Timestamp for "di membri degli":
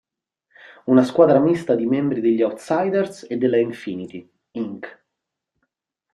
1.75-2.41